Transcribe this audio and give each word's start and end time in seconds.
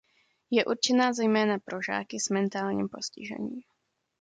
Je 0.51 0.65
určená 0.65 1.13
zejména 1.13 1.57
pro 1.59 1.81
žáky 1.81 2.19
s 2.19 2.29
mentálním 2.29 2.87
postižením. 2.91 3.61